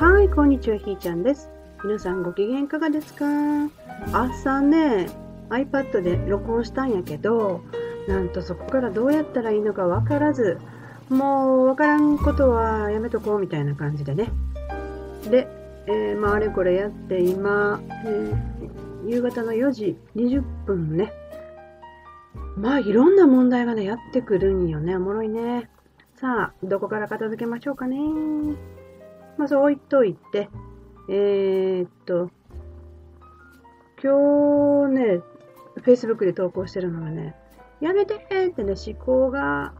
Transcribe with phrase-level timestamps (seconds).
[0.00, 1.50] はい、こんにちは、ひーちゃんです。
[1.84, 3.26] 皆さんご機嫌いかがですか？
[4.14, 5.10] 朝ね、
[5.50, 7.60] iPad で録音したんやけど、
[8.08, 10.56] なんとそこからどうやったらいいのかわからず、
[11.10, 14.32] もうわからんことはやめとこうみたいな感じでね。
[15.30, 15.46] で、
[15.86, 21.12] えーまあ、あれこれやって今、えー夕方の4時20分ね。
[22.56, 24.96] まあいろんな問題がね、やってくるんよね。
[24.96, 25.68] おもろいね。
[26.16, 27.98] さあ、どこから片付けましょうかね。
[29.40, 30.50] まず置いといて、
[31.08, 32.30] えー、っと、
[34.02, 35.22] 今日ね、
[35.78, 37.34] Facebook で投稿してるのがね、
[37.80, 39.72] やめてってね、思考が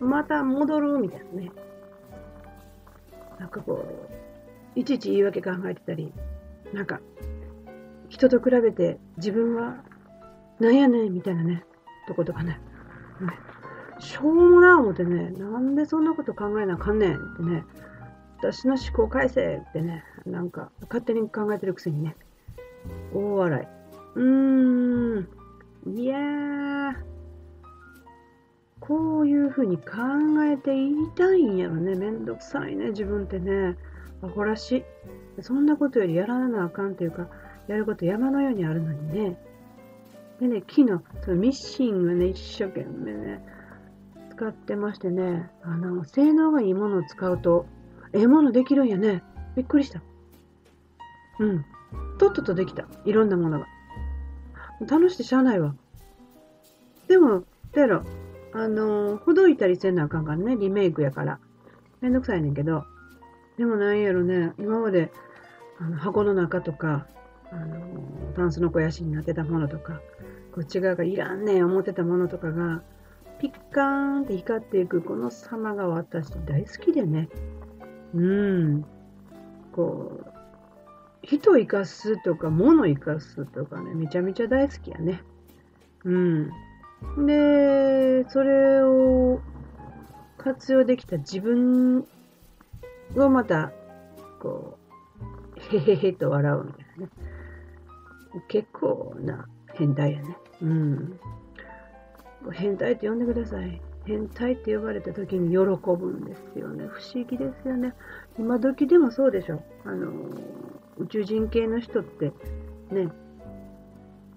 [0.00, 1.50] また戻るみたいなね。
[3.38, 3.86] なんかこ
[4.76, 6.12] う、いちいち言い訳考えてたり、
[6.74, 7.00] なんか、
[8.10, 9.82] 人と比べて自分は
[10.60, 11.64] なんやねんみたいなね、
[12.06, 12.60] とことかね。
[13.22, 13.32] ね
[13.98, 17.64] しょうもな思ってね、なんでそんなこと考えなあかんねんってね、
[18.52, 22.14] 私の思考返せってね、なんか勝手に考えてるくせにね、
[23.14, 23.66] 大笑い。
[24.16, 25.20] うー
[25.86, 26.94] ん、いやー、
[28.80, 29.84] こういうふうに考
[30.44, 31.94] えていたいんやろね。
[31.94, 33.76] めんどくさいね、自分ってね。
[34.22, 34.84] アホらし
[35.38, 35.42] い。
[35.42, 37.28] そんなことよりやらなあかんっていうか、
[37.66, 39.38] やること山のようにあるのにね。
[40.38, 43.42] でね、昨日、そのミッシンがね、一生懸命ね、
[44.32, 47.64] 使ってましてね、あの、性能がいいものを使うと、
[48.14, 49.22] ええものできるんやね。
[49.56, 50.00] びっくりした。
[51.40, 51.64] うん。
[52.18, 52.86] とっととできた。
[53.04, 53.66] いろんなものが。
[54.88, 55.74] 楽しくしゃあないわ。
[57.08, 57.44] でも、ど
[57.76, 58.04] うやろ、
[58.52, 61.40] あの、ほどいたりせんなあかんからね、リメイクやから。
[62.00, 62.84] めんどくさいねんけど。
[63.58, 65.10] でもなんやろね、今まで、
[65.80, 67.06] あの箱の中とか、
[67.50, 67.80] あの、
[68.36, 70.00] タンスの肥やしになってたものとか、
[70.52, 72.82] こっち側がいらんねん思ってたものとかが、
[73.40, 77.28] ピッカーンって光っていくこの様が私大好きでね。
[78.14, 78.84] うん。
[79.72, 85.20] こう、人を生かすとか物を生かすとかね、めちゃめちゃ大好きやね。
[86.04, 86.50] うん。
[87.26, 89.40] で、それを
[90.38, 92.06] 活用できた自分
[93.16, 93.72] をまた、
[94.40, 94.78] こ
[95.72, 97.10] う、へへへと笑うみたいなね。
[98.48, 100.36] 結構な変態やね。
[100.62, 101.20] うん。
[102.52, 103.80] 変態って呼んでください。
[104.06, 106.86] 変態って呼ばれた時に喜ぶんですよね。
[106.86, 107.94] 不思議ですよね。
[108.38, 109.62] 今時でもそうでしょ。
[109.84, 110.12] あの、
[110.98, 112.32] 宇宙人系の人って、
[112.90, 113.08] ね、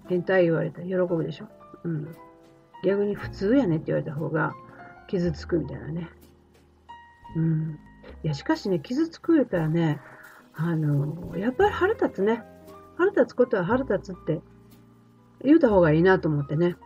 [0.08, 1.48] 変態言われたら喜ぶでしょ。
[1.84, 2.16] うん。
[2.84, 4.54] 逆に普通やねって言われた方が
[5.08, 6.08] 傷つくみたいなね。
[7.36, 7.78] うん。
[8.24, 10.00] いや、しかしね、傷つく言うたらね、
[10.54, 12.42] あの、やっぱり腹立つね。
[12.96, 14.40] 腹立つことは腹立つって
[15.44, 16.76] 言うた方がいいなと思ってね。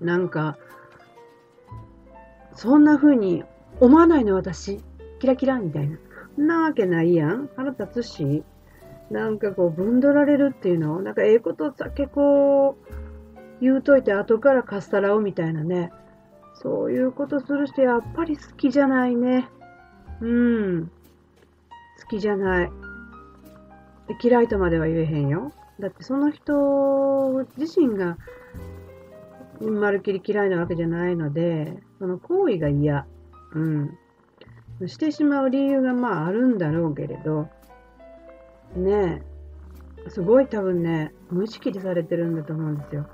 [0.00, 0.56] なんか、
[2.54, 3.44] そんな風に
[3.80, 4.82] 思わないの私。
[5.18, 5.98] キラキラみたいな。
[6.36, 7.48] なわけないやん。
[7.56, 8.44] 腹立つし。
[9.10, 12.94] なんかこう、ぶんどられるっていうのなんかええことだけこう、
[13.60, 15.92] 言うといて後からかっさらうみたいなね。
[16.54, 19.48] そういうことする人やっぱり好きじゃないね。
[20.20, 20.90] うん。
[22.00, 22.70] 好きじゃない。
[24.22, 25.52] 嫌いとまでは言えへんよ。
[25.80, 28.16] だってその人自身が
[29.60, 33.06] まるっきり嫌いなわけじゃないので、その行為が嫌。
[33.54, 33.98] うん。
[34.86, 37.48] してしまう理由がまああるんだろうけれど、
[38.76, 39.22] ね
[40.06, 43.06] え、すごい多分ね、無意識でされてるんだと思うんですよ。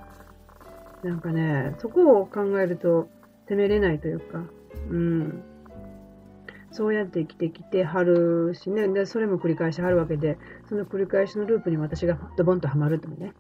[1.05, 3.09] なんかね、そこを考えると
[3.47, 4.43] 責めれないというか、
[4.91, 5.43] うん。
[6.73, 10.37] そうやって生きてきてはるしね、で、それも繰り返しはるわけで、
[10.69, 13.35] その繰り返しのループに私がドボンとハマるとね。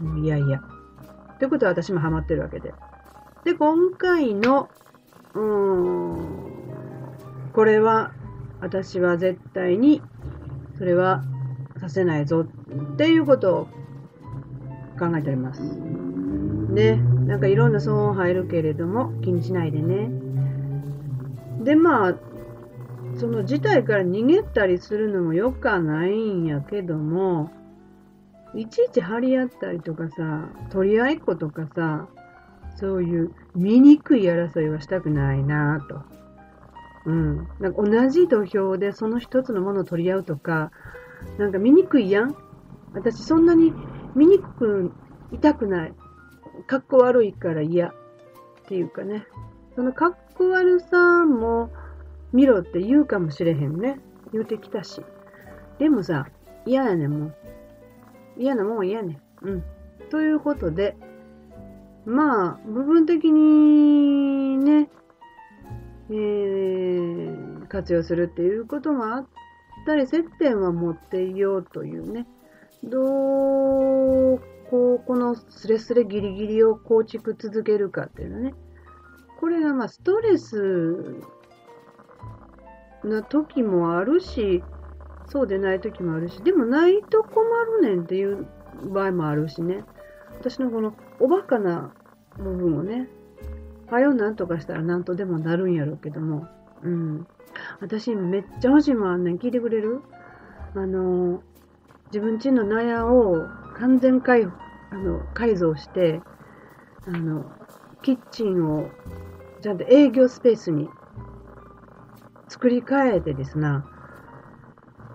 [0.00, 0.62] うんいやいや。
[1.40, 2.72] ということは私もハマってるわけで。
[3.46, 4.68] で、今回の、
[5.34, 6.26] うーん、
[7.52, 8.12] これは、
[8.60, 10.02] 私は絶対に、
[10.76, 11.22] それは
[11.78, 13.64] させないぞっていうことを
[14.98, 15.62] 考えております。
[15.62, 16.96] ね。
[17.28, 20.10] なんかいろんな騒音入るけれども、気にしないでね。
[21.62, 22.14] で、まあ、
[23.16, 27.52] その事態から逃げたりするのもよくはないんやけども、
[28.56, 32.08] いちいち張り合ったりとかさ、取り合いっことかさ、
[32.76, 36.02] そういう醜い争いはしたくないなぁと。
[37.06, 37.48] うん。
[37.60, 40.70] なんか同じ土俵でその一つのものを取り合うとか、
[41.38, 42.36] なんか醜いやん
[42.92, 43.72] 私そんなに
[44.14, 44.92] 醜く
[45.32, 45.94] 痛くない。
[46.66, 47.88] かっこ悪いから嫌。
[47.88, 47.92] っ
[48.68, 49.26] ていうかね。
[49.74, 51.70] そのかっこ悪さも
[52.32, 54.00] 見ろって言うかもしれへんね。
[54.32, 55.02] 言うてきたし。
[55.78, 56.26] でもさ、
[56.64, 57.34] 嫌やねんもう。
[58.38, 59.46] 嫌なもん嫌ねん。
[59.46, 59.64] うん。
[60.10, 60.96] ということで、
[62.06, 64.88] まあ、部分的にね、
[66.08, 69.26] えー、活用するっていうこともあっ
[69.84, 72.26] たり、接点は持っていようというね、
[72.84, 78.54] どう、こう、このスレスレギリギリを構築続けるかっていうのね。
[79.40, 81.16] これがまあストレス
[83.04, 84.62] な時もあるし、
[85.28, 87.42] そうでない時もあるし、でもないと困
[87.80, 88.46] るねんっていう
[88.92, 89.84] 場合もあるしね。
[90.38, 91.92] 私のこのおバカな
[92.36, 93.08] 部分をね、
[93.90, 96.46] はよなんとかしたらなんとでもなるんやろうけども、
[96.82, 97.26] うん。
[97.80, 99.38] 私めっちゃ欲しいもんあんねん。
[99.38, 100.02] 聞いてくれる？
[100.74, 101.42] あの、
[102.06, 103.46] 自分ちの納屋を
[103.76, 104.50] 完全改あ
[104.94, 106.20] の改造して、
[107.06, 107.50] あの、
[108.02, 108.90] キッチンを
[109.62, 110.90] ちゃんと営業スペースに
[112.48, 113.88] 作り変えてですな、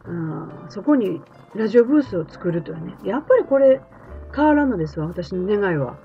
[0.06, 1.22] あそこに
[1.56, 3.82] ラジオブースを作るとはね、やっぱりこれ
[4.34, 5.98] 変わらんのですわ、私の願いは。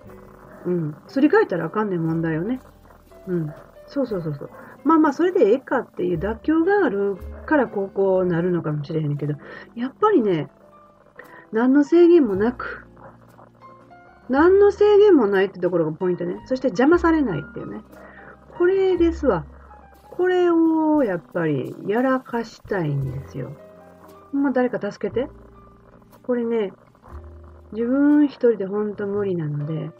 [0.64, 0.96] うん。
[1.06, 2.60] すり替えたらあかんねん問題よね。
[3.26, 3.54] うん。
[3.86, 4.50] そうそうそうそう。
[4.84, 9.34] まあまあ、それでええかっていう妥協があるからこうこうなるのかもしれへんけど、
[9.74, 10.48] やっぱりね、
[11.52, 12.86] 何の制限もなく、
[14.28, 16.42] 何の制限もないってところがポイントね。
[16.46, 17.82] そして邪魔されないっていうね。
[18.58, 19.44] これですわ。
[20.10, 23.52] これをやっぱりやらかしたいんですよ。
[24.32, 25.28] まあ誰か助けて。
[26.22, 26.72] これね、
[27.72, 29.90] 自分一人でほんと無理なので、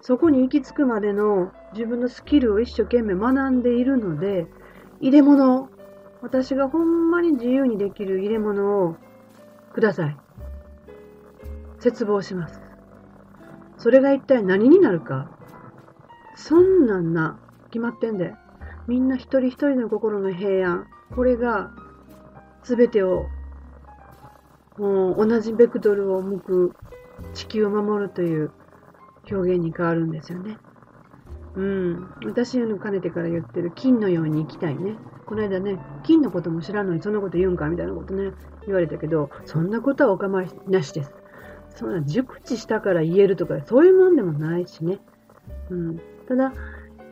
[0.00, 4.46] そこに行き着くまでの自分のスキルを一生懸命学んでいるので、
[5.00, 5.70] 入れ物、
[6.20, 8.96] 私がほんまに自由にできる入れ物を
[9.72, 10.16] ください。
[11.80, 12.60] 絶望します。
[13.76, 15.28] それが一体何になるか。
[16.36, 17.38] そんなんな、
[17.70, 18.34] 決まってんで。
[18.86, 20.86] みんな一人一人の心の平安。
[21.14, 21.72] これが、
[22.62, 23.26] すべてを、
[24.78, 26.74] もう同じベクトルを向く
[27.32, 28.50] 地球を守るという
[29.30, 30.58] 表現に変わるんですよね。
[31.54, 32.10] うん。
[32.24, 34.96] 私のかねてから言ってる金のように生きたいね。
[35.26, 38.32] この間ね、金のことも知らんのにそんなこと言うんかみたいなことね、
[38.66, 41.12] 言われたけど、そんなことはお構いなしです。
[41.76, 44.98] そんな熟知したから言えるとか、そういうもんでもないしね。
[45.70, 46.00] うん。
[46.28, 46.52] ただ、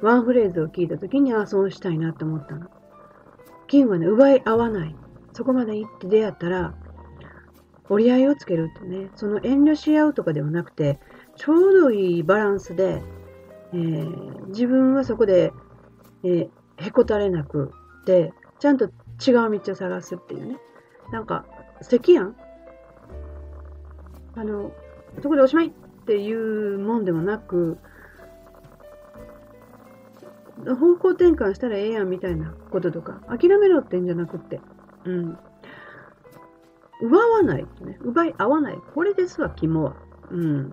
[0.02, 2.66] ワンフレーズを聞いたときに、ああ、そうしたいなって思ったの。
[3.68, 4.96] 金はね、奪い合わない。
[5.32, 6.74] そこまで行って出会ったら、
[7.92, 10.98] 折り合いをつけるってね、その遠慮し合うとかではなくて、
[11.36, 13.02] ちょうどいいバランスで、
[13.74, 15.52] えー、自分はそこで、
[16.24, 16.48] えー、
[16.78, 17.72] へこたれなく
[18.06, 18.88] て、ちゃんと違
[19.46, 20.58] う道を探すっていうね。
[21.12, 21.44] なんか、
[21.82, 22.36] 咳やん
[24.34, 24.72] あの、
[25.22, 25.70] そこでおしまいっ
[26.06, 27.76] ていうもんでもなく、
[30.64, 34.60] 方向転換したらええやんみたいなこととか、諦めろってんじゃなくって、
[35.04, 35.38] うん。
[37.02, 37.99] 奪わない、ね。
[38.02, 38.78] 奪い合わない。
[38.94, 39.96] これですわ、肝は。
[40.31, 40.70] うん。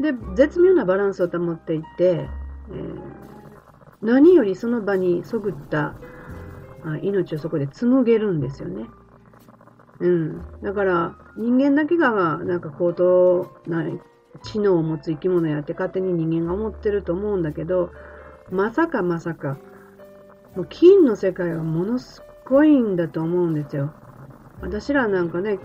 [0.00, 2.28] で、絶妙なバランスを保っていて、
[2.70, 3.00] えー、
[4.02, 5.94] 何よりその場にそぐった
[7.02, 8.86] 命をそこで紡げるんですよね。
[10.00, 10.42] うん。
[10.62, 13.84] だから、人間だけが、なんか高等な
[14.42, 17.90] 知能を持つ生き物やって勝手に人間が思ってると思うんだけど、
[18.50, 19.58] まさかまさか、
[20.54, 23.92] もう金の世界はものすごいんだと思うんですよ。
[24.62, 25.58] 私らなんかね、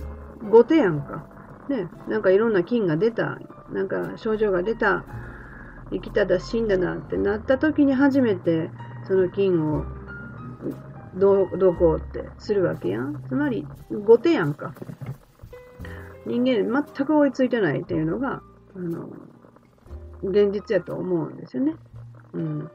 [0.49, 1.25] 後手やんか。
[1.69, 3.39] ね、なんかいろんな金が出た、
[3.71, 5.03] なんか症状が出た、
[5.91, 8.69] 生きただ死んだなってなった時に初めて、
[9.07, 9.85] その金を
[11.15, 13.23] どう、どうこうってするわけやん。
[13.27, 14.73] つまり、後手やんか。
[16.25, 18.41] 人間全く追いついてないっていうのが、
[18.75, 19.09] あの、
[20.23, 21.75] 現実やと思うんですよね。
[22.33, 22.69] うん。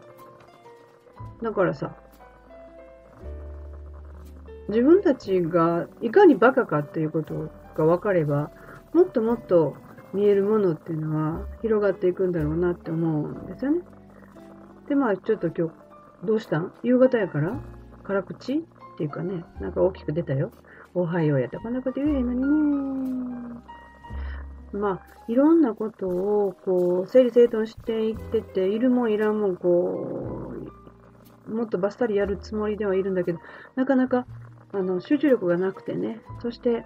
[1.43, 1.97] だからさ、
[4.71, 8.51] 自分たちがいかにバカかっていうことが分かれば、
[8.93, 9.77] もっともっと
[10.13, 13.83] 見えるものっていうのは広がっていくんだろうなって思うんですよね。
[14.89, 15.75] で、まあちょっと今日、
[16.25, 16.73] どうしたん？
[16.83, 17.61] 夕方やから？
[18.03, 18.59] 辛口？
[18.59, 18.63] っ
[18.97, 20.51] ていうかね、なんか大きく出たよ。
[20.95, 21.61] おはようやった。
[21.61, 22.43] こんなこと言えへんのに
[23.55, 23.61] ね。
[24.73, 30.53] まあ、いろんなことを、こう、整理整頓していってて、いるもんいらんもん、こ
[31.49, 33.39] う、もっとバッサリやるつもりではいるんだけど、
[33.77, 34.27] なかなか、
[34.73, 36.85] あの、集中力がなくてね、そして、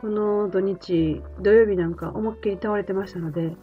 [0.00, 3.56] この土日、土曜日なんか思いっきり倒れてましたので、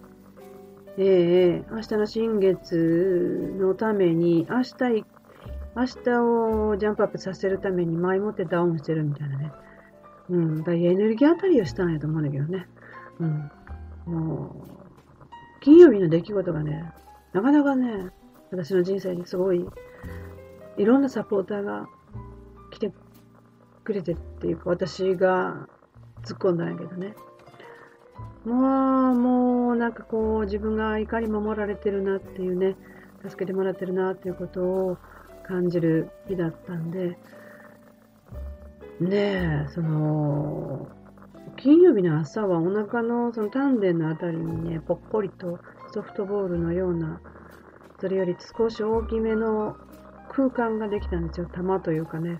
[0.98, 5.06] ええー、明日の新月のために、明日
[5.76, 9.52] 明日をジャンプアップさせるために前もってダウンしてるみたいなね。
[10.30, 10.64] うん。
[10.64, 12.68] だエネルギーあたりをしたんやと思うんだけどね。
[13.20, 13.52] うん。
[14.06, 16.94] もう、金曜日の出来事がね、
[17.34, 18.12] なかなかね、
[18.52, 19.66] 私の人生にすごい、
[20.78, 21.90] いろんなサポーターが
[23.84, 25.68] くれてっていうか、私が
[26.24, 27.16] 突っ込んだんやけどね。
[28.46, 28.54] も
[29.12, 32.76] う、もう、なんかこう、自分がいかに守られてるなっていうね、
[33.22, 34.98] 助けてもらってるなっていうことを、
[35.44, 37.18] 感じる日だったんで、
[39.00, 40.88] ねえ、その、
[41.58, 45.60] 金曜日の朝はお腹のその丹田のあたりにね、ぽっこりと
[45.94, 47.22] ソフトボールのような、
[48.00, 49.78] それより少し大きめの
[50.30, 51.48] 空間ができたんですよ。
[51.48, 52.40] 玉というかね。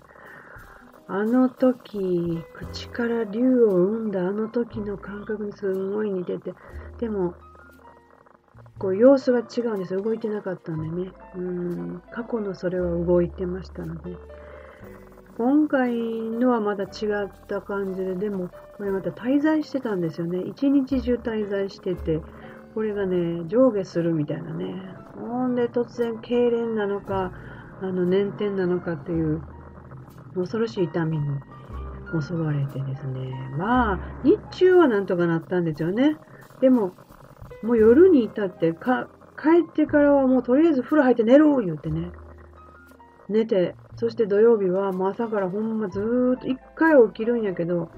[1.06, 6.54] あの時、口から竜を生んだあの時の感覚にすごい似てて、
[6.98, 7.34] でも、
[8.78, 10.02] こう様子が違うんですよ。
[10.02, 11.12] 動いてなかったんでね。
[11.36, 14.16] うん、過去のそれは動いてましたので。
[15.36, 20.40] 今回のはまだ違った感じで、でも、これまた滞在してたんですよね。
[20.42, 22.20] 一日中滞在してて、
[22.74, 24.74] これがね、上下するみたいなね。
[25.16, 27.32] ほんで突然、痙攣なのか、
[27.80, 29.42] あの、粘点なのかっていう、
[30.34, 31.24] 恐ろしい痛みに
[32.20, 33.32] 襲われてですね。
[33.56, 36.16] まあ、日中はなんとかなったんですよね。
[36.60, 36.92] でも、
[37.62, 42.12] もう夜に至ってか、帰ってからはもうとりあえず風呂入って寝ろ言うてね。
[43.28, 47.90] 寝て、そして土曜日はもう朝からほんまずーっと一回起きるんやけど、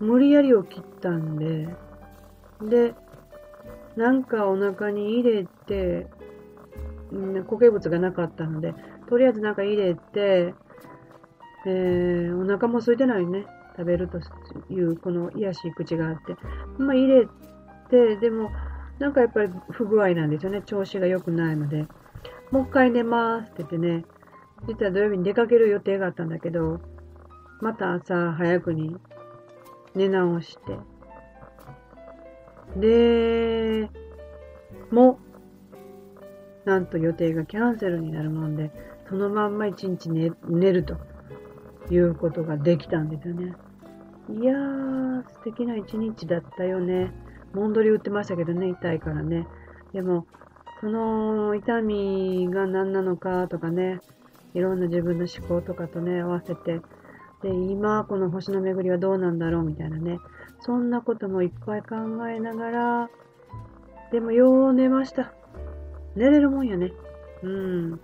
[0.00, 1.68] 無理やり起きたんで、
[2.62, 2.94] で、
[3.96, 6.06] なんかお腹に入れて、
[7.48, 8.74] 固形物がなかったので、
[9.08, 10.54] とりあえずなんか入れて、
[11.66, 13.46] えー、お腹も空いてないね。
[13.76, 14.18] 食べると
[14.70, 16.36] いう、この癒しい口があって。
[16.78, 17.28] まあ入れ
[17.90, 18.50] て、でも、
[18.98, 20.62] なんかやっぱり不具合なんですよね。
[20.62, 21.86] 調子が良くないので。
[22.50, 24.04] もう一回寝ますって言ってね、
[24.66, 26.80] 実は土曜日に出かける予定があったんだけど、
[27.60, 28.96] また朝早くに
[29.94, 30.78] 寝直して、
[32.76, 33.90] で、
[34.90, 35.18] も、
[36.64, 38.70] なんと予定がキャンセルになるもんで、
[39.08, 40.96] そのまんま一日寝寝ると
[41.90, 43.54] いうことができたんですよね。
[44.30, 47.12] いやー、素敵な一日だったよね。
[47.54, 49.46] もんどり打ってましたけどね、痛いからね。
[49.92, 50.26] でも、
[50.80, 54.00] その痛みが何なのかとかね、
[54.54, 56.80] いろんな自分の思考とかとね、合わせて、
[57.42, 60.18] で、今この星の巡りはどうなんだろうみたいなね、
[60.60, 61.96] そんなこともいっぱい考
[62.28, 63.10] えながら、
[64.12, 65.32] でもよう寝ました。
[66.16, 66.92] 寝れるもんやね。
[67.42, 68.00] うん。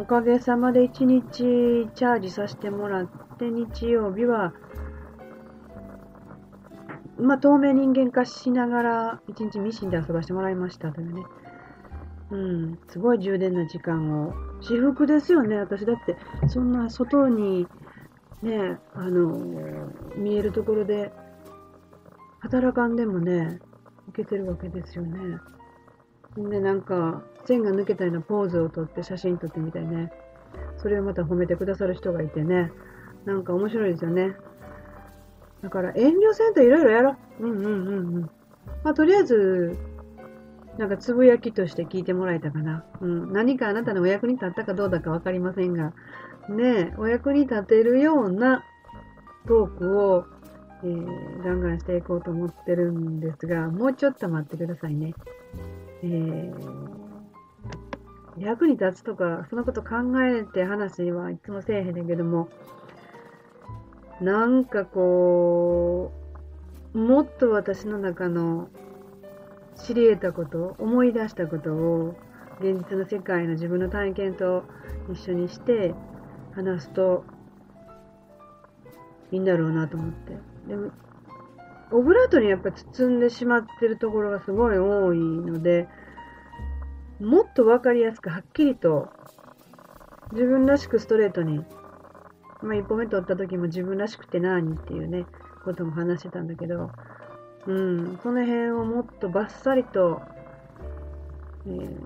[0.00, 4.54] おかげさまで一日チャージさせてもらって、日曜日は
[7.20, 11.22] まあ、透明人間化しながら、一日ミシンで遊ばしてもらいましたというね。
[12.30, 14.32] うん、すごい充電の時間を。
[14.62, 16.16] 私服ですよね、私だって。
[16.48, 17.66] そんな外に、
[18.42, 21.12] ね、あの、見えるところで、
[22.38, 23.58] 働かんでもね、
[24.08, 25.18] 受けてるわけですよね。
[26.36, 30.12] で、なんか、線が抜けたようなポーズをとって写真撮ってみたいね。
[30.78, 32.70] それをまた褒めてくださる人がいてね。
[33.24, 34.36] なんか面白いですよね。
[35.62, 37.46] だから遠慮せんといろいろやろう。
[37.46, 38.30] うんうんうんうん。
[38.84, 39.76] まあ、とりあえず、
[40.78, 42.84] なんかつぶやきとして聞いてもらえたかな。
[43.00, 43.32] うん。
[43.32, 45.92] 何かあなたのお役に立ったかどうだかわかりませんが、
[46.48, 48.64] ねえお役に立てるような
[49.46, 50.24] トークを、
[50.82, 55.14] えー、ガンガンしていこうと思ってるんですが、もうちょっと待ってくださいね。
[56.02, 56.52] えー、
[58.38, 62.48] 役に立つとか、そのこと考えて話はいつもせえへんねんけども、
[64.20, 66.12] なんかこ
[66.94, 68.68] う、もっと私の中の
[69.76, 72.16] 知り得たこと、思い出したことを、
[72.60, 74.64] 現実の世界の自分の体験と
[75.10, 75.94] 一緒にして
[76.52, 77.24] 話すと
[79.32, 80.36] いいんだろうなと思って。
[80.68, 80.90] でも、
[81.92, 85.88] オブラートにやっぱ包んでしまってるところがすごい多いので、
[87.20, 89.08] もっとわかりやすくはっきりと
[90.32, 91.64] 自分らしくストレートに
[92.62, 95.24] まあ、一歩目取った時も自分らしくて何っていうね、
[95.64, 96.90] ことも話してたんだけど、
[97.66, 100.20] うん、その辺をもっとバッサリと、
[101.66, 101.96] えー、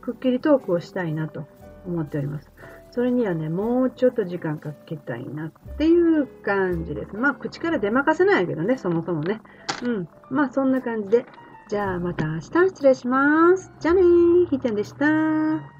[0.00, 1.46] くっきりトークをしたいなと
[1.86, 2.50] 思っております。
[2.94, 7.16] それにはね、もうちょっと時間かけたいなっていう感じです。
[7.16, 9.40] まあ、口から出まかせないけどね、そもそもね。
[9.82, 10.08] うん。
[10.30, 11.26] まあ、そんな感じで。
[11.68, 13.72] じゃあ、また明日失礼します。
[13.80, 14.46] じゃあねー。
[14.48, 15.73] ひーちゃんでした。